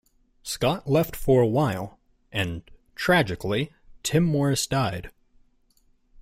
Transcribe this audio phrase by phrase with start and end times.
[0.41, 1.99] Scott left for a while,
[2.31, 2.63] and,
[2.95, 5.11] tragically, Tim Morris died.